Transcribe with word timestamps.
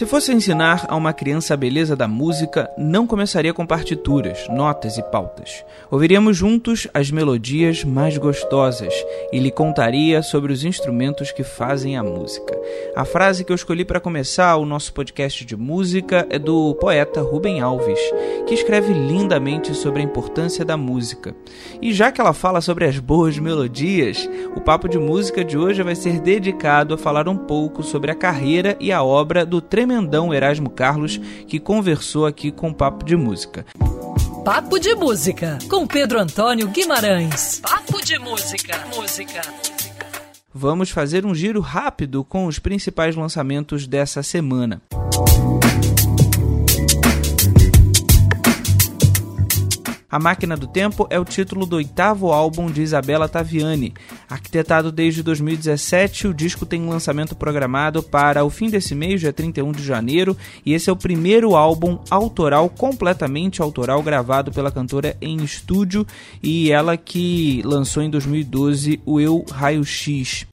Se 0.00 0.06
fosse 0.06 0.32
ensinar 0.32 0.86
a 0.88 0.96
uma 0.96 1.12
criança 1.12 1.52
a 1.52 1.56
beleza 1.58 1.94
da 1.94 2.08
música, 2.08 2.70
não 2.78 3.06
começaria 3.06 3.52
com 3.52 3.66
partituras, 3.66 4.48
notas 4.48 4.96
e 4.96 5.02
pautas. 5.02 5.62
Ouviríamos 5.90 6.38
juntos 6.38 6.88
as 6.94 7.10
melodias 7.10 7.84
mais 7.84 8.16
gostosas 8.16 8.94
e 9.30 9.38
lhe 9.38 9.50
contaria 9.50 10.22
sobre 10.22 10.54
os 10.54 10.64
instrumentos 10.64 11.32
que 11.32 11.44
fazem 11.44 11.98
a 11.98 12.02
música. 12.02 12.58
A 12.96 13.04
frase 13.04 13.44
que 13.44 13.52
eu 13.52 13.54
escolhi 13.54 13.84
para 13.84 14.00
começar 14.00 14.56
o 14.56 14.64
nosso 14.64 14.90
podcast 14.94 15.44
de 15.44 15.54
música 15.54 16.26
é 16.30 16.38
do 16.38 16.74
poeta 16.76 17.20
Rubem 17.20 17.60
Alves, 17.60 18.00
que 18.46 18.54
escreve 18.54 18.94
lindamente 18.94 19.74
sobre 19.74 20.00
a 20.00 20.04
importância 20.04 20.64
da 20.64 20.78
música. 20.78 21.36
E 21.82 21.92
já 21.92 22.10
que 22.10 22.22
ela 22.22 22.32
fala 22.32 22.62
sobre 22.62 22.86
as 22.86 22.98
boas 22.98 23.38
melodias, 23.38 24.26
o 24.56 24.62
papo 24.62 24.88
de 24.88 24.98
música 24.98 25.44
de 25.44 25.58
hoje 25.58 25.82
vai 25.82 25.94
ser 25.94 26.20
dedicado 26.20 26.94
a 26.94 26.98
falar 26.98 27.28
um 27.28 27.36
pouco 27.36 27.82
sobre 27.82 28.10
a 28.10 28.14
carreira 28.14 28.78
e 28.80 28.90
a 28.90 29.02
obra 29.02 29.44
do 29.44 29.60
tremendão 29.90 30.32
Erasmo 30.32 30.70
Carlos, 30.70 31.18
que 31.48 31.58
conversou 31.58 32.24
aqui 32.24 32.52
com 32.52 32.70
o 32.70 32.74
Papo 32.74 33.04
de 33.04 33.16
Música. 33.16 33.66
Papo 34.44 34.78
de 34.78 34.94
Música, 34.94 35.58
com 35.68 35.84
Pedro 35.84 36.20
Antônio 36.20 36.68
Guimarães. 36.68 37.60
Papo 37.60 38.00
de 38.04 38.16
Música. 38.18 38.86
Música. 38.94 39.42
Vamos 40.54 40.90
fazer 40.90 41.26
um 41.26 41.34
giro 41.34 41.60
rápido 41.60 42.22
com 42.22 42.46
os 42.46 42.60
principais 42.60 43.16
lançamentos 43.16 43.86
dessa 43.86 44.22
semana. 44.22 44.80
A 50.10 50.18
Máquina 50.18 50.56
do 50.56 50.66
Tempo 50.66 51.06
é 51.08 51.20
o 51.20 51.24
título 51.24 51.64
do 51.64 51.76
oitavo 51.76 52.32
álbum 52.32 52.70
de 52.70 52.82
Isabela 52.82 53.28
Taviani. 53.28 53.94
Arquitetado 54.28 54.90
desde 54.90 55.22
2017, 55.22 56.26
o 56.26 56.34
disco 56.34 56.66
tem 56.66 56.82
um 56.82 56.90
lançamento 56.90 57.36
programado 57.36 58.02
para 58.02 58.44
o 58.44 58.50
fim 58.50 58.68
desse 58.68 58.92
mês, 58.94 59.20
dia 59.20 59.32
31 59.32 59.70
de 59.70 59.84
janeiro, 59.84 60.36
e 60.66 60.74
esse 60.74 60.90
é 60.90 60.92
o 60.92 60.96
primeiro 60.96 61.54
álbum 61.54 61.98
autoral, 62.10 62.68
completamente 62.68 63.62
autoral, 63.62 64.02
gravado 64.02 64.50
pela 64.50 64.72
cantora 64.72 65.16
em 65.20 65.36
estúdio, 65.44 66.04
e 66.42 66.72
ela 66.72 66.96
que 66.96 67.62
lançou 67.64 68.02
em 68.02 68.10
2012 68.10 69.00
o 69.06 69.20
Eu 69.20 69.44
Raio 69.48 69.84
X. 69.84 70.46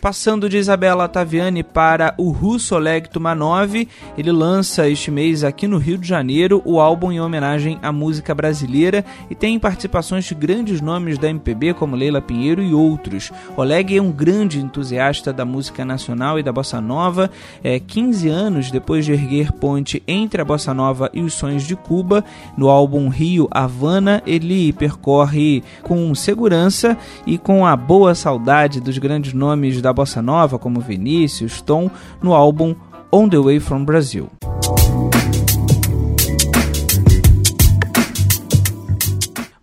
Passando 0.00 0.48
de 0.48 0.56
Isabela 0.56 1.08
Taviani 1.08 1.64
para 1.64 2.14
o 2.16 2.30
Russo 2.30 2.76
Oleg 2.76 3.08
Tumanov, 3.08 3.74
ele 4.16 4.30
lança 4.30 4.88
este 4.88 5.10
mês 5.10 5.42
aqui 5.42 5.66
no 5.66 5.76
Rio 5.76 5.98
de 5.98 6.06
Janeiro 6.06 6.62
o 6.64 6.78
álbum 6.80 7.10
em 7.10 7.20
homenagem 7.20 7.80
à 7.82 7.90
música 7.90 8.32
brasileira 8.32 9.04
e 9.28 9.34
tem 9.34 9.58
participações 9.58 10.24
de 10.24 10.36
grandes 10.36 10.80
nomes 10.80 11.18
da 11.18 11.28
MPB 11.28 11.74
como 11.74 11.96
Leila 11.96 12.22
Pinheiro 12.22 12.62
e 12.62 12.72
outros. 12.72 13.32
Oleg 13.56 13.96
é 13.96 14.00
um 14.00 14.12
grande 14.12 14.60
entusiasta 14.60 15.32
da 15.32 15.44
música 15.44 15.84
nacional 15.84 16.38
e 16.38 16.44
da 16.44 16.52
bossa 16.52 16.80
nova. 16.80 17.28
É, 17.64 17.80
15 17.80 18.28
anos 18.28 18.70
depois 18.70 19.04
de 19.04 19.12
erguer 19.12 19.50
ponte 19.50 20.00
entre 20.06 20.40
a 20.40 20.44
bossa 20.44 20.72
nova 20.72 21.10
e 21.12 21.22
os 21.22 21.34
sonhos 21.34 21.64
de 21.64 21.74
Cuba, 21.74 22.24
no 22.56 22.68
álbum 22.68 23.08
Rio 23.08 23.48
Havana, 23.50 24.22
ele 24.24 24.72
percorre 24.72 25.64
com 25.82 26.14
segurança 26.14 26.96
e 27.26 27.36
com 27.36 27.66
a 27.66 27.74
boa 27.74 28.14
saudade 28.14 28.80
dos 28.80 28.96
grandes 28.98 29.32
nomes 29.32 29.82
da 29.82 29.87
da 29.88 29.92
bossa 29.92 30.20
nova 30.20 30.58
como 30.58 30.80
Vinícius, 30.80 31.62
Tom, 31.62 31.88
no 32.22 32.34
álbum 32.34 32.74
On 33.10 33.26
the 33.26 33.38
Way 33.38 33.58
from 33.58 33.84
Brazil. 33.84 34.37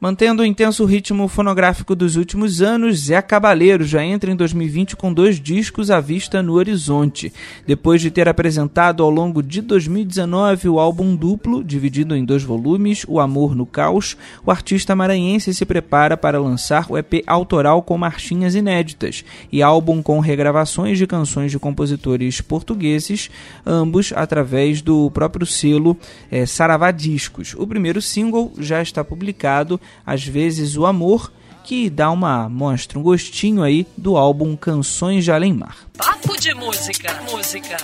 Mantendo 0.06 0.44
o 0.44 0.46
intenso 0.46 0.86
ritmo 0.86 1.28
fonográfico 1.28 1.96
dos 1.96 2.16
últimos 2.16 2.62
anos, 2.62 3.06
Zé 3.06 3.20
Cabaleiro 3.24 3.84
já 3.84 4.06
entra 4.06 4.32
em 4.32 4.36
2020 4.36 4.96
com 4.96 5.12
dois 5.12 5.40
discos 5.40 5.90
à 5.90 6.00
vista 6.00 6.44
no 6.44 6.54
horizonte. 6.54 7.34
Depois 7.66 8.00
de 8.00 8.12
ter 8.12 8.30
apresentado 8.30 9.02
ao 9.02 9.10
longo 9.10 9.42
de 9.42 9.62
2019 9.62 10.70
o 10.70 10.80
álbum 10.80 11.16
duplo, 11.16 11.64
dividido 11.64 12.16
em 12.16 12.24
dois 12.24 12.44
volumes, 12.44 13.04
O 13.08 13.20
Amor 13.20 13.56
no 13.56 13.66
Caos, 13.66 14.16
o 14.46 14.52
artista 14.52 14.96
maranhense 14.96 15.52
se 15.56 15.66
prepara 15.66 16.16
para 16.16 16.40
lançar 16.40 16.86
o 16.88 17.00
EP 17.00 17.24
autoral 17.26 17.82
com 17.82 17.98
marchinhas 17.98 18.54
inéditas 18.54 19.26
e 19.52 19.64
álbum 19.64 20.04
com 20.04 20.20
regravações 20.20 21.00
de 21.00 21.08
canções 21.08 21.50
de 21.50 21.58
compositores 21.58 22.42
portugueses, 22.42 23.32
ambos 23.66 24.14
através 24.16 24.84
do 24.84 25.10
próprio 25.10 25.48
selo 25.48 25.98
é, 26.30 26.46
Saravá 26.46 26.92
Discos. 26.92 27.56
O 27.58 27.66
primeiro 27.66 28.00
single 28.04 28.54
já 28.60 28.84
está 28.84 29.04
publicado 29.04 29.82
às 30.06 30.24
vezes 30.24 30.78
o 30.78 30.86
amor, 30.86 31.32
que 31.64 31.90
dá 31.90 32.12
uma 32.12 32.48
mostra, 32.48 33.00
um 33.00 33.02
gostinho 33.04 33.64
aí 33.64 33.88
do 33.98 34.18
álbum 34.18 34.56
Canções 34.56 35.24
de 35.24 35.32
Além 35.32 35.54
Mar. 35.54 35.78
Papo 35.98 36.40
de 36.40 36.54
música, 36.54 37.20
música. 37.32 37.78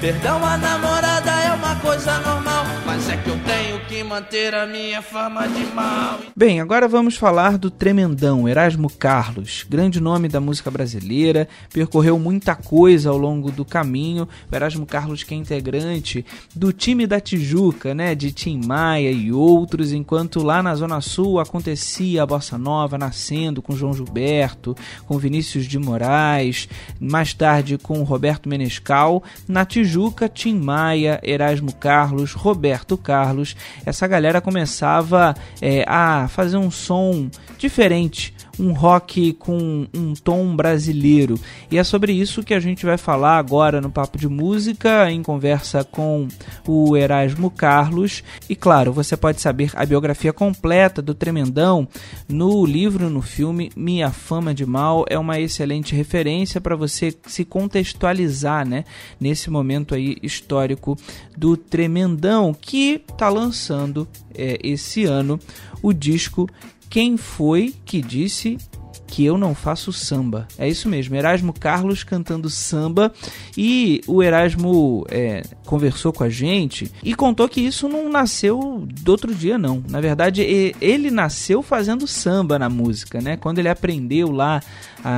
Perdão 0.00 0.42
a 0.42 0.56
namorada 0.56 1.30
é 1.30 1.52
uma 1.52 1.76
coisa 1.76 2.18
normal, 2.20 2.64
mas 2.86 3.06
é 3.10 3.18
que 3.18 3.28
eu 3.28 3.38
tenho 3.40 3.69
que 3.88 4.02
manter 4.02 4.54
a 4.54 4.66
minha 4.66 5.02
fama 5.02 5.46
de 5.46 5.64
mal. 5.74 6.18
Bem, 6.36 6.60
agora 6.60 6.88
vamos 6.88 7.16
falar 7.16 7.56
do 7.58 7.70
tremendão 7.70 8.48
Erasmo 8.48 8.90
Carlos, 8.90 9.64
grande 9.68 10.00
nome 10.00 10.28
da 10.28 10.40
música 10.40 10.70
brasileira, 10.70 11.48
percorreu 11.72 12.18
muita 12.18 12.54
coisa 12.54 13.10
ao 13.10 13.18
longo 13.18 13.50
do 13.50 13.64
caminho. 13.64 14.28
O 14.50 14.54
Erasmo 14.54 14.86
Carlos 14.86 15.22
que 15.22 15.34
é 15.34 15.36
integrante 15.36 16.24
do 16.54 16.72
time 16.72 17.06
da 17.06 17.20
Tijuca, 17.20 17.94
né, 17.94 18.14
de 18.14 18.32
Tim 18.32 18.60
Maia 18.64 19.10
e 19.10 19.32
outros, 19.32 19.92
enquanto 19.92 20.42
lá 20.42 20.62
na 20.62 20.74
Zona 20.74 21.00
Sul 21.00 21.38
acontecia 21.38 22.22
a 22.22 22.26
bossa 22.26 22.58
nova 22.58 22.98
nascendo 22.98 23.62
com 23.62 23.76
João 23.76 23.94
Gilberto, 23.94 24.76
com 25.06 25.18
Vinícius 25.18 25.66
de 25.66 25.78
Moraes, 25.78 26.68
mais 26.98 27.34
tarde 27.34 27.78
com 27.78 28.02
Roberto 28.02 28.48
Menescal, 28.48 29.22
na 29.46 29.64
Tijuca 29.64 30.28
Tim 30.28 30.58
Maia, 30.58 31.20
Erasmo 31.22 31.72
Carlos, 31.74 32.32
Roberto 32.32 32.96
Carlos. 32.96 33.54
Essa 33.84 34.06
galera 34.06 34.40
começava 34.40 35.34
é, 35.60 35.84
a 35.86 36.28
fazer 36.28 36.56
um 36.56 36.70
som 36.70 37.28
diferente, 37.58 38.34
um 38.60 38.72
rock 38.72 39.32
com 39.32 39.86
um 39.94 40.12
tom 40.14 40.54
brasileiro. 40.54 41.40
E 41.70 41.78
é 41.78 41.84
sobre 41.84 42.12
isso 42.12 42.42
que 42.42 42.52
a 42.52 42.60
gente 42.60 42.84
vai 42.84 42.98
falar 42.98 43.38
agora 43.38 43.80
no 43.80 43.90
Papo 43.90 44.18
de 44.18 44.28
Música, 44.28 45.10
em 45.10 45.22
conversa 45.22 45.82
com 45.82 46.28
o 46.66 46.96
Erasmo 46.96 47.50
Carlos. 47.50 48.22
E 48.48 48.54
claro, 48.54 48.92
você 48.92 49.16
pode 49.16 49.40
saber 49.40 49.70
a 49.74 49.86
biografia 49.86 50.32
completa 50.32 51.00
do 51.00 51.14
Tremendão 51.14 51.88
no 52.28 52.66
livro, 52.66 53.08
no 53.08 53.22
filme 53.22 53.72
Minha 53.74 54.10
Fama 54.10 54.52
de 54.52 54.66
Mal. 54.66 55.06
É 55.08 55.18
uma 55.18 55.40
excelente 55.40 55.94
referência 55.94 56.60
para 56.60 56.76
você 56.76 57.14
se 57.26 57.44
contextualizar, 57.44 58.68
né, 58.68 58.84
nesse 59.18 59.50
momento 59.50 59.94
aí 59.94 60.18
histórico 60.22 60.96
do 61.36 61.56
Tremendão 61.56 62.52
que 62.52 63.02
está 63.10 63.28
lançando 63.28 64.06
é, 64.34 64.58
esse 64.62 65.04
ano 65.04 65.40
o 65.82 65.92
disco 65.92 66.46
quem 66.90 67.16
foi 67.16 67.72
que 67.86 68.02
disse 68.02 68.58
que 69.06 69.24
eu 69.24 69.36
não 69.36 69.54
faço 69.54 69.92
samba. 69.92 70.46
É 70.58 70.68
isso 70.68 70.88
mesmo, 70.88 71.16
Erasmo 71.16 71.52
Carlos 71.52 72.04
cantando 72.04 72.48
samba 72.48 73.12
e 73.58 74.00
o 74.06 74.22
Erasmo 74.22 75.04
é, 75.10 75.42
conversou 75.66 76.12
com 76.12 76.22
a 76.22 76.28
gente 76.28 76.90
e 77.02 77.14
contou 77.14 77.48
que 77.48 77.60
isso 77.60 77.88
não 77.88 78.08
nasceu 78.08 78.86
do 79.02 79.10
outro 79.10 79.34
dia 79.34 79.58
não. 79.58 79.82
Na 79.90 80.00
verdade, 80.00 80.42
ele 80.80 81.10
nasceu 81.10 81.60
fazendo 81.60 82.06
samba 82.06 82.58
na 82.58 82.68
música, 82.68 83.20
né? 83.20 83.36
Quando 83.36 83.58
ele 83.58 83.68
aprendeu 83.68 84.30
lá 84.30 84.60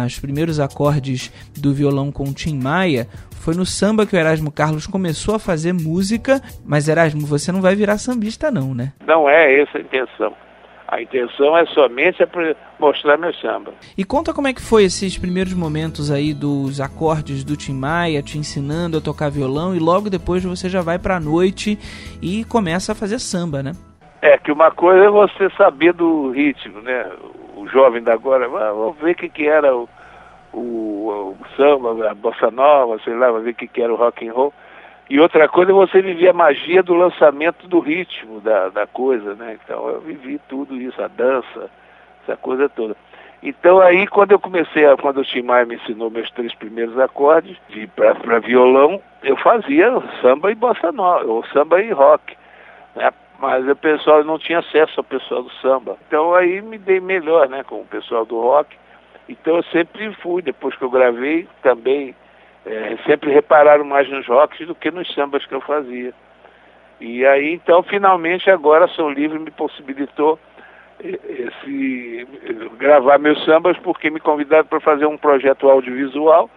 os 0.06 0.18
primeiros 0.18 0.58
acordes 0.58 1.30
do 1.58 1.74
violão 1.74 2.10
com 2.10 2.32
Tim 2.32 2.58
Maia, 2.58 3.06
foi 3.30 3.54
no 3.54 3.66
samba 3.66 4.06
que 4.06 4.16
o 4.16 4.18
Erasmo 4.18 4.50
Carlos 4.50 4.86
começou 4.86 5.34
a 5.34 5.38
fazer 5.38 5.74
música, 5.74 6.40
mas 6.64 6.88
Erasmo, 6.88 7.26
você 7.26 7.52
não 7.52 7.60
vai 7.60 7.74
virar 7.74 7.98
sambista 7.98 8.50
não, 8.50 8.74
né? 8.74 8.92
Não 9.06 9.28
é 9.28 9.60
essa 9.60 9.78
a 9.78 9.80
intenção. 9.80 10.32
A 10.92 11.00
intenção 11.00 11.56
é 11.56 11.64
somente 11.64 12.26
para 12.26 12.54
mostrar 12.78 13.16
meu 13.16 13.32
samba. 13.32 13.72
E 13.96 14.04
conta 14.04 14.34
como 14.34 14.48
é 14.48 14.52
que 14.52 14.60
foi 14.60 14.84
esses 14.84 15.16
primeiros 15.16 15.54
momentos 15.54 16.10
aí 16.10 16.34
dos 16.34 16.82
acordes 16.82 17.42
do 17.44 17.56
Tim 17.56 17.72
Maia, 17.72 18.22
te 18.22 18.36
ensinando 18.36 18.98
a 18.98 19.00
tocar 19.00 19.30
violão 19.30 19.74
e 19.74 19.78
logo 19.78 20.10
depois 20.10 20.44
você 20.44 20.68
já 20.68 20.82
vai 20.82 20.98
para 20.98 21.16
a 21.16 21.20
noite 21.20 21.78
e 22.20 22.44
começa 22.44 22.92
a 22.92 22.94
fazer 22.94 23.18
samba, 23.20 23.62
né? 23.62 23.72
É 24.20 24.36
que 24.36 24.52
uma 24.52 24.70
coisa 24.70 25.06
é 25.06 25.08
você 25.08 25.48
saber 25.56 25.94
do 25.94 26.30
ritmo, 26.30 26.82
né? 26.82 27.10
O 27.56 27.66
jovem 27.66 28.02
da 28.02 28.12
agora, 28.12 28.46
vamos 28.46 28.98
ver 28.98 29.12
o 29.12 29.14
que, 29.14 29.30
que 29.30 29.48
era 29.48 29.74
o, 29.74 29.88
o, 30.52 30.58
o 30.60 31.36
samba, 31.56 32.10
a 32.10 32.14
bossa 32.14 32.50
nova, 32.50 33.00
sei 33.02 33.14
lá, 33.14 33.28
vamos 33.28 33.44
ver 33.44 33.52
o 33.52 33.54
que, 33.54 33.66
que 33.66 33.80
era 33.80 33.90
o 33.90 33.96
rock 33.96 34.28
and 34.28 34.34
roll. 34.34 34.52
E 35.12 35.20
outra 35.20 35.46
coisa 35.46 35.72
é 35.72 35.74
você 35.74 36.00
viver 36.00 36.30
a 36.30 36.32
magia 36.32 36.82
do 36.82 36.94
lançamento 36.94 37.68
do 37.68 37.80
ritmo 37.80 38.40
da, 38.40 38.70
da 38.70 38.86
coisa, 38.86 39.34
né? 39.34 39.58
Então 39.62 39.86
eu 39.90 40.00
vivi 40.00 40.40
tudo 40.48 40.74
isso, 40.74 41.02
a 41.02 41.06
dança, 41.06 41.70
essa 42.22 42.34
coisa 42.34 42.66
toda. 42.70 42.96
Então 43.42 43.78
aí 43.78 44.06
quando 44.06 44.32
eu 44.32 44.40
comecei, 44.40 44.86
a, 44.86 44.96
quando 44.96 45.18
o 45.20 45.24
Tim 45.24 45.42
Maia 45.42 45.66
me 45.66 45.74
ensinou 45.74 46.08
meus 46.10 46.30
três 46.30 46.54
primeiros 46.54 46.98
acordes 46.98 47.58
para 47.94 48.38
violão, 48.38 49.02
eu 49.22 49.36
fazia 49.36 49.92
samba 50.22 50.50
e 50.50 50.54
bossa 50.54 50.90
nova, 50.90 51.26
ou 51.26 51.44
samba 51.48 51.82
e 51.82 51.92
rock. 51.92 52.34
Né? 52.96 53.12
Mas 53.38 53.68
o 53.68 53.76
pessoal 53.76 54.24
não 54.24 54.38
tinha 54.38 54.60
acesso 54.60 54.94
ao 54.96 55.04
pessoal 55.04 55.42
do 55.42 55.52
samba. 55.60 55.98
Então 56.08 56.34
aí 56.34 56.62
me 56.62 56.78
dei 56.78 57.00
melhor 57.00 57.50
né, 57.50 57.62
com 57.64 57.82
o 57.82 57.86
pessoal 57.86 58.24
do 58.24 58.40
rock 58.40 58.74
Então 59.28 59.56
eu 59.56 59.62
sempre 59.64 60.10
fui, 60.22 60.40
depois 60.40 60.74
que 60.74 60.82
eu 60.82 60.90
gravei, 60.90 61.46
também 61.62 62.14
é, 62.66 62.96
sempre 63.06 63.32
repararam 63.32 63.84
mais 63.84 64.08
nos 64.08 64.26
rocks 64.26 64.66
do 64.66 64.74
que 64.74 64.90
nos 64.90 65.12
sambas 65.14 65.44
que 65.46 65.54
eu 65.54 65.60
fazia. 65.60 66.12
E 67.00 67.26
aí, 67.26 67.54
então, 67.54 67.82
finalmente, 67.82 68.50
agora 68.50 68.86
Sou 68.88 69.10
Livre 69.10 69.38
me 69.38 69.50
possibilitou 69.50 70.38
esse, 71.02 72.26
gravar 72.78 73.18
meus 73.18 73.44
sambas, 73.44 73.76
porque 73.78 74.10
me 74.10 74.20
convidaram 74.20 74.66
para 74.66 74.80
fazer 74.80 75.06
um 75.06 75.16
projeto 75.16 75.68
audiovisual, 75.68 76.48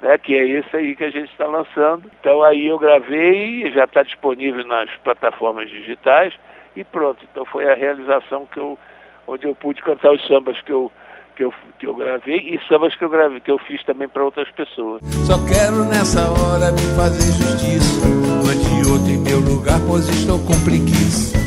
né, 0.00 0.18
que 0.18 0.36
é 0.36 0.46
esse 0.46 0.76
aí 0.76 0.94
que 0.94 1.04
a 1.04 1.10
gente 1.10 1.30
está 1.30 1.46
lançando. 1.46 2.10
Então 2.20 2.42
aí 2.42 2.66
eu 2.66 2.78
gravei, 2.78 3.70
já 3.72 3.84
está 3.84 4.02
disponível 4.02 4.64
nas 4.66 4.90
plataformas 4.98 5.70
digitais 5.70 6.34
e 6.76 6.84
pronto. 6.84 7.24
Então 7.30 7.44
foi 7.46 7.70
a 7.70 7.74
realização 7.74 8.46
que 8.46 8.58
eu, 8.58 8.78
onde 9.26 9.46
eu 9.46 9.54
pude 9.54 9.82
cantar 9.82 10.12
os 10.12 10.26
sambas 10.26 10.60
que 10.60 10.72
eu, 10.72 10.92
que 11.38 11.44
eu, 11.44 11.54
que 11.78 11.86
eu 11.86 11.94
gravei 11.94 12.36
e 12.36 12.58
sambas 12.68 12.94
que 12.96 13.04
eu 13.04 13.08
gravei, 13.08 13.38
que 13.38 13.50
eu 13.50 13.58
fiz 13.60 13.82
também 13.84 14.08
para 14.08 14.24
outras 14.24 14.50
pessoas. 14.50 15.00
Só 15.24 15.38
quero 15.46 15.84
nessa 15.84 16.28
hora 16.28 16.72
me 16.72 16.82
fazer 16.96 17.32
justiça, 17.32 18.06
ante 18.50 18.90
outro 18.90 19.08
em 19.08 19.18
meu 19.18 19.38
lugar, 19.38 19.78
pois 19.86 20.08
estou 20.08 20.40
com 20.40 20.58
preguiça. 20.64 21.38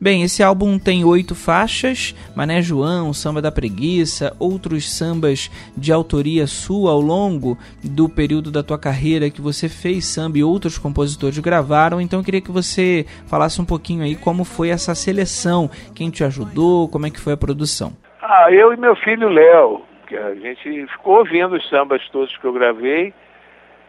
Bem, 0.00 0.22
esse 0.22 0.44
álbum 0.44 0.78
tem 0.78 1.04
oito 1.04 1.34
faixas: 1.34 2.14
Mané 2.36 2.62
João, 2.62 3.12
Samba 3.12 3.42
da 3.42 3.50
Preguiça, 3.50 4.34
outros 4.38 4.90
sambas 4.92 5.50
de 5.76 5.92
autoria 5.92 6.46
sua 6.46 6.92
ao 6.92 7.00
longo 7.00 7.58
do 7.82 8.08
período 8.08 8.50
da 8.50 8.62
tua 8.62 8.78
carreira 8.78 9.30
que 9.30 9.40
você 9.40 9.68
fez 9.68 10.04
samba 10.04 10.38
e 10.38 10.44
outros 10.44 10.78
compositores 10.78 11.38
gravaram. 11.40 12.00
Então 12.00 12.20
eu 12.20 12.24
queria 12.24 12.40
que 12.40 12.50
você 12.50 13.06
falasse 13.26 13.60
um 13.60 13.64
pouquinho 13.64 14.04
aí 14.04 14.14
como 14.14 14.44
foi 14.44 14.68
essa 14.68 14.94
seleção, 14.94 15.68
quem 15.94 16.10
te 16.10 16.22
ajudou, 16.22 16.88
como 16.88 17.06
é 17.06 17.10
que 17.10 17.20
foi 17.20 17.32
a 17.32 17.36
produção. 17.36 18.01
Ah, 18.34 18.50
eu 18.50 18.72
e 18.72 18.78
meu 18.78 18.96
filho 18.96 19.28
Léo, 19.28 19.82
que 20.06 20.16
a 20.16 20.34
gente 20.34 20.86
ficou 20.86 21.18
ouvindo 21.18 21.54
os 21.54 21.68
sambas 21.68 22.08
todos 22.08 22.34
que 22.38 22.46
eu 22.46 22.52
gravei 22.54 23.12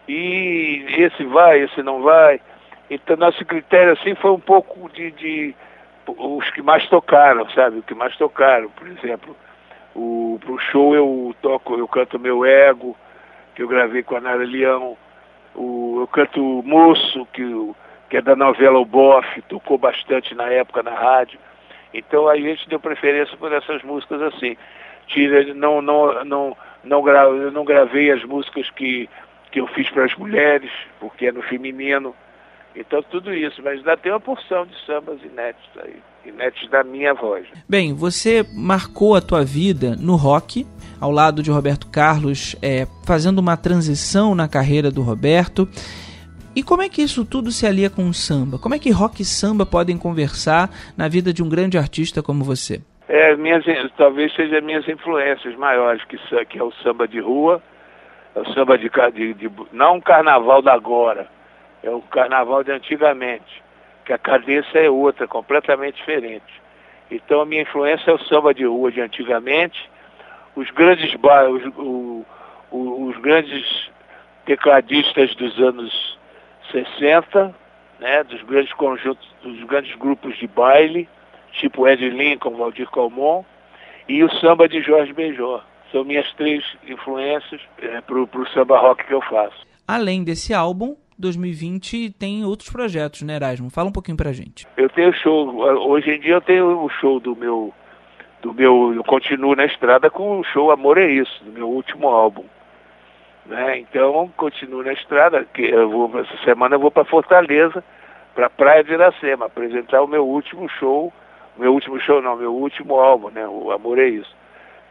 e 0.05 0.83
esse 0.97 1.23
vai, 1.23 1.61
esse 1.61 1.81
não 1.81 2.01
vai. 2.01 2.41
Então 2.89 3.15
nosso 3.15 3.45
critério 3.45 3.93
assim 3.93 4.15
foi 4.15 4.31
um 4.31 4.39
pouco 4.41 4.89
de, 4.89 5.11
de 5.11 5.55
os 6.05 6.49
que 6.49 6.61
mais 6.61 6.85
tocaram, 6.89 7.49
sabe? 7.51 7.79
O 7.79 7.83
que 7.83 7.95
mais 7.95 8.17
tocaram, 8.17 8.69
por 8.71 8.85
exemplo, 8.85 9.33
o 9.95 10.37
pro 10.43 10.59
show 10.59 10.93
eu 10.93 11.33
toco, 11.41 11.77
eu 11.77 11.87
canto 11.87 12.19
meu 12.19 12.43
ego, 12.43 12.97
que 13.55 13.63
eu 13.63 13.67
gravei 13.69 14.03
com 14.03 14.17
a 14.17 14.19
Nara 14.19 14.43
Leão, 14.43 14.97
o, 15.55 15.99
eu 16.01 16.07
canto 16.07 16.61
Moço, 16.65 17.25
que, 17.31 17.45
que 18.09 18.17
é 18.17 18.21
da 18.21 18.35
novela 18.35 18.77
O 18.77 18.83
Boff, 18.83 19.41
tocou 19.43 19.77
bastante 19.77 20.35
na 20.35 20.49
época 20.49 20.83
na 20.83 20.91
rádio. 20.91 21.39
Então 21.93 22.27
a 22.27 22.35
gente 22.35 22.67
deu 22.67 22.79
preferência 22.79 23.37
por 23.37 23.51
essas 23.51 23.83
músicas 23.83 24.21
assim. 24.21 24.57
Tira, 25.07 25.53
não, 25.53 25.81
não, 25.81 26.23
não, 26.23 26.57
não, 26.83 27.01
gra, 27.01 27.23
eu 27.23 27.51
não 27.51 27.65
gravei 27.65 28.11
as 28.11 28.23
músicas 28.23 28.69
que, 28.71 29.09
que 29.51 29.59
eu 29.59 29.67
fiz 29.67 29.89
para 29.89 30.05
as 30.05 30.15
mulheres, 30.15 30.71
porque 30.99 31.27
é 31.27 31.31
no 31.31 31.41
feminino. 31.43 32.15
Então 32.75 33.03
tudo 33.03 33.33
isso, 33.33 33.61
mas 33.63 33.77
ainda 33.79 33.95
tem 33.97 34.11
uma 34.11 34.19
porção 34.19 34.65
de 34.65 34.73
sambas 34.85 35.21
inéditos 35.21 35.69
aí, 35.83 36.01
inéditos 36.25 36.69
da 36.69 36.83
minha 36.83 37.13
voz. 37.13 37.45
Bem, 37.69 37.93
você 37.93 38.43
marcou 38.55 39.15
a 39.15 39.21
tua 39.21 39.43
vida 39.43 39.95
no 39.99 40.15
rock, 40.15 40.65
ao 40.99 41.11
lado 41.11 41.43
de 41.43 41.51
Roberto 41.51 41.87
Carlos, 41.87 42.55
é, 42.63 42.87
fazendo 43.05 43.39
uma 43.39 43.55
transição 43.55 44.33
na 44.33 44.47
carreira 44.47 44.89
do 44.89 45.03
Roberto. 45.03 45.69
E 46.55 46.61
como 46.61 46.83
é 46.83 46.89
que 46.89 47.01
isso 47.01 47.25
tudo 47.25 47.51
se 47.51 47.65
alia 47.65 47.89
com 47.89 48.07
o 48.07 48.13
samba? 48.13 48.59
Como 48.59 48.75
é 48.75 48.79
que 48.79 48.91
rock 48.91 49.23
e 49.23 49.25
samba 49.25 49.65
podem 49.65 49.97
conversar 49.97 50.69
na 50.95 51.07
vida 51.07 51.33
de 51.33 51.41
um 51.41 51.49
grande 51.49 51.79
artista 51.79 52.21
como 52.21 52.43
você? 52.43 52.79
É, 53.07 53.35
minhas, 53.35 53.65
talvez 53.97 54.31
sejam 54.35 54.61
minhas 54.61 54.87
influências 54.87 55.55
maiores, 55.55 56.03
que, 56.05 56.15
que 56.45 56.59
é 56.59 56.63
o 56.63 56.71
samba 56.83 57.07
de 57.07 57.19
rua, 57.19 57.59
é 58.35 58.39
o 58.39 58.53
samba 58.53 58.77
de, 58.77 58.87
de, 59.13 59.33
de 59.33 59.51
não 59.71 59.97
o 59.97 60.01
carnaval 60.01 60.61
da 60.61 60.73
agora, 60.73 61.27
é 61.81 61.89
o 61.89 62.01
carnaval 62.01 62.63
de 62.63 62.71
antigamente, 62.71 63.63
que 64.05 64.13
a 64.13 64.17
cadência 64.19 64.77
é 64.77 64.89
outra, 64.89 65.27
completamente 65.27 65.95
diferente. 65.95 66.61
Então 67.09 67.41
a 67.41 67.45
minha 67.47 67.63
influência 67.63 68.11
é 68.11 68.13
o 68.13 68.23
samba 68.25 68.53
de 68.53 68.63
rua 68.63 68.91
de 68.91 69.01
antigamente, 69.01 69.89
os 70.55 70.69
grandes 70.69 71.15
os, 71.15 72.23
os 72.71 73.17
grandes 73.21 73.89
tecladistas 74.45 75.33
dos 75.33 75.57
anos 75.59 76.13
60, 76.73 77.55
né, 77.99 78.23
dos 78.23 78.41
grandes 78.43 78.73
conjuntos, 78.73 79.25
dos 79.41 79.63
grandes 79.63 79.95
grupos 79.95 80.37
de 80.37 80.47
baile, 80.47 81.07
tipo 81.53 81.87
Ed 81.87 82.09
Lincoln, 82.09 82.57
Valdir 82.57 82.89
Calmon, 82.89 83.45
e 84.09 84.23
o 84.23 84.29
samba 84.39 84.67
de 84.67 84.81
Jorge 84.81 85.13
Benjor. 85.13 85.63
São 85.91 86.03
minhas 86.03 86.29
três 86.33 86.63
influências 86.87 87.61
é, 87.81 88.01
para 88.01 88.17
o 88.17 88.47
samba 88.53 88.77
rock 88.79 89.05
que 89.05 89.13
eu 89.13 89.21
faço. 89.21 89.65
Além 89.87 90.23
desse 90.23 90.53
álbum, 90.53 90.95
2020 91.17 92.11
tem 92.17 92.43
outros 92.43 92.69
projetos, 92.69 93.21
né, 93.21 93.35
Erasmo? 93.35 93.69
Fala 93.69 93.89
um 93.89 93.93
pouquinho 93.93 94.17
pra 94.17 94.33
gente. 94.33 94.67
Eu 94.75 94.89
tenho 94.89 95.13
show, 95.13 95.55
hoje 95.87 96.09
em 96.09 96.19
dia 96.19 96.33
eu 96.33 96.41
tenho 96.41 96.83
o 96.83 96.89
show 96.89 97.19
do 97.19 97.35
meu, 97.35 97.73
do 98.41 98.53
meu, 98.53 98.93
eu 98.95 99.03
continuo 99.03 99.55
na 99.55 99.65
estrada 99.65 100.09
com 100.09 100.39
o 100.39 100.43
show 100.43 100.71
Amor 100.71 100.97
é 100.97 101.09
Isso, 101.09 101.43
do 101.43 101.51
meu 101.51 101.69
último 101.69 102.07
álbum. 102.07 102.43
Né? 103.45 103.79
Então, 103.79 104.31
continuo 104.37 104.83
na 104.83 104.93
estrada, 104.93 105.45
que 105.53 105.63
eu 105.63 105.89
vou, 105.89 106.19
essa 106.19 106.37
semana 106.43 106.75
eu 106.75 106.79
vou 106.79 106.91
para 106.91 107.03
Fortaleza, 107.03 107.83
para 108.33 108.49
Praia 108.49 108.83
de 108.83 108.93
Iracema, 108.93 109.45
apresentar 109.45 110.01
o 110.01 110.07
meu 110.07 110.25
último 110.25 110.67
show, 110.69 111.11
meu 111.57 111.73
último 111.73 111.99
show 111.99 112.21
não, 112.21 112.35
meu 112.35 112.53
último 112.53 112.95
álbum, 112.95 113.29
né? 113.29 113.47
O 113.47 113.71
Amor 113.71 113.99
é 113.99 114.07
Isso. 114.07 114.33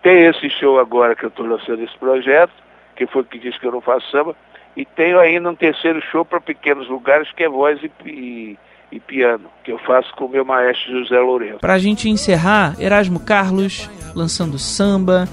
Tem 0.02 0.26
esse 0.26 0.50
show 0.50 0.78
agora 0.80 1.14
que 1.14 1.24
eu 1.24 1.28
estou 1.28 1.46
lançando 1.46 1.82
esse 1.82 1.96
projeto, 1.96 2.52
que 2.96 3.06
foi 3.06 3.24
que 3.24 3.38
disse 3.38 3.58
que 3.58 3.66
eu 3.66 3.72
não 3.72 3.80
faço 3.80 4.10
samba, 4.10 4.34
e 4.76 4.84
tenho 4.84 5.18
ainda 5.18 5.50
um 5.50 5.54
terceiro 5.54 6.00
show 6.10 6.24
para 6.24 6.40
pequenos 6.40 6.88
lugares, 6.88 7.30
que 7.32 7.44
é 7.44 7.48
voz 7.48 7.80
e, 7.82 7.90
e, 8.04 8.58
e, 8.90 9.00
piano, 9.00 9.44
que 9.62 9.70
eu 9.70 9.78
faço 9.78 10.12
com 10.14 10.24
o 10.24 10.28
meu 10.28 10.44
maestro 10.44 10.98
José 10.98 11.18
Lourenço. 11.18 11.58
Para 11.58 11.74
a 11.74 11.78
gente 11.78 12.08
encerrar, 12.08 12.74
Erasmo 12.80 13.20
Carlos 13.20 13.88
lançando 14.14 14.58
samba, 14.58 15.28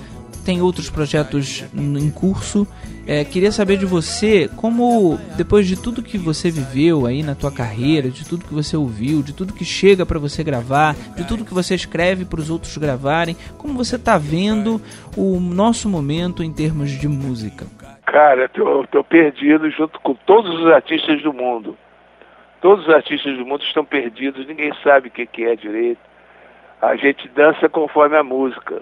tem 0.49 0.63
outros 0.63 0.89
projetos 0.89 1.63
em 1.75 2.09
curso. 2.09 2.65
É, 3.07 3.23
queria 3.23 3.51
saber 3.51 3.77
de 3.77 3.85
você 3.85 4.49
como, 4.57 5.15
depois 5.37 5.67
de 5.67 5.79
tudo 5.79 6.01
que 6.01 6.17
você 6.17 6.49
viveu 6.49 7.05
aí 7.05 7.21
na 7.21 7.35
tua 7.35 7.51
carreira, 7.51 8.09
de 8.09 8.27
tudo 8.27 8.45
que 8.45 8.53
você 8.53 8.75
ouviu, 8.75 9.21
de 9.21 9.31
tudo 9.31 9.53
que 9.53 9.63
chega 9.63 10.07
para 10.07 10.17
você 10.17 10.43
gravar, 10.43 10.95
de 11.15 11.27
tudo 11.27 11.45
que 11.45 11.53
você 11.53 11.75
escreve 11.75 12.25
para 12.25 12.39
os 12.39 12.49
outros 12.49 12.75
gravarem, 12.77 13.35
como 13.59 13.75
você 13.75 13.95
está 13.95 14.17
vendo 14.17 14.81
o 15.15 15.39
nosso 15.39 15.87
momento 15.87 16.41
em 16.41 16.51
termos 16.51 16.89
de 16.89 17.07
música? 17.07 17.67
Cara, 18.07 18.49
eu 18.51 18.87
tô 18.87 19.03
perdido 19.03 19.69
junto 19.69 19.99
com 19.99 20.15
todos 20.15 20.59
os 20.61 20.65
artistas 20.71 21.21
do 21.21 21.31
mundo. 21.31 21.77
Todos 22.59 22.87
os 22.87 22.91
artistas 22.91 23.37
do 23.37 23.45
mundo 23.45 23.61
estão 23.61 23.85
perdidos, 23.85 24.47
ninguém 24.47 24.73
sabe 24.83 25.09
o 25.09 25.11
que, 25.11 25.27
que 25.27 25.43
é 25.43 25.55
direito. 25.55 26.01
A 26.81 26.95
gente 26.95 27.27
dança 27.27 27.69
conforme 27.69 28.17
a 28.17 28.23
música. 28.23 28.81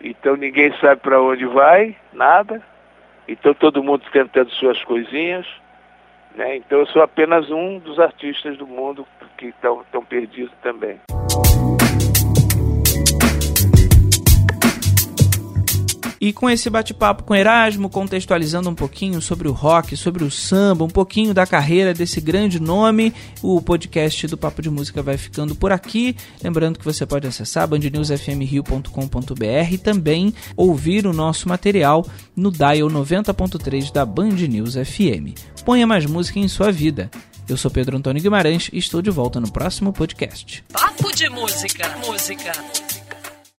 Então 0.00 0.36
ninguém 0.36 0.72
sabe 0.78 1.00
para 1.00 1.20
onde 1.20 1.46
vai, 1.46 1.96
nada. 2.12 2.62
Então 3.28 3.54
todo 3.54 3.82
mundo 3.82 4.02
tentando 4.12 4.50
suas 4.52 4.82
coisinhas. 4.84 5.46
Né? 6.34 6.56
Então 6.56 6.80
eu 6.80 6.86
sou 6.86 7.02
apenas 7.02 7.50
um 7.50 7.78
dos 7.78 7.98
artistas 7.98 8.56
do 8.58 8.66
mundo 8.66 9.06
que 9.38 9.46
estão 9.46 10.04
perdidos 10.04 10.52
também. 10.62 11.00
E 16.26 16.32
com 16.32 16.50
esse 16.50 16.68
bate-papo 16.68 17.22
com 17.22 17.36
Erasmo, 17.36 17.88
contextualizando 17.88 18.68
um 18.68 18.74
pouquinho 18.74 19.22
sobre 19.22 19.46
o 19.46 19.52
rock, 19.52 19.96
sobre 19.96 20.24
o 20.24 20.30
samba, 20.30 20.82
um 20.82 20.88
pouquinho 20.88 21.32
da 21.32 21.46
carreira 21.46 21.94
desse 21.94 22.20
grande 22.20 22.58
nome, 22.58 23.14
o 23.40 23.62
podcast 23.62 24.26
do 24.26 24.36
Papo 24.36 24.60
de 24.60 24.68
Música 24.68 25.04
vai 25.04 25.16
ficando 25.16 25.54
por 25.54 25.70
aqui. 25.70 26.16
Lembrando 26.42 26.80
que 26.80 26.84
você 26.84 27.06
pode 27.06 27.28
acessar 27.28 27.68
bandnewsfmrio.com.br 27.68 29.70
e 29.70 29.78
também 29.78 30.34
ouvir 30.56 31.06
o 31.06 31.12
nosso 31.12 31.48
material 31.48 32.04
no 32.34 32.50
dial 32.50 32.88
90.3 32.88 33.92
da 33.92 34.04
Band 34.04 34.30
News 34.30 34.74
FM. 34.74 35.38
Ponha 35.64 35.86
mais 35.86 36.06
música 36.06 36.40
em 36.40 36.48
sua 36.48 36.72
vida. 36.72 37.08
Eu 37.48 37.56
sou 37.56 37.70
Pedro 37.70 37.96
Antônio 37.96 38.20
Guimarães 38.20 38.68
e 38.72 38.78
estou 38.78 39.00
de 39.00 39.10
volta 39.10 39.38
no 39.38 39.52
próximo 39.52 39.92
podcast. 39.92 40.64
Papo 40.72 41.14
de 41.14 41.28
música, 41.28 41.96
música. 42.04 42.50